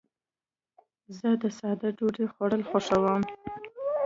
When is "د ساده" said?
1.41-1.89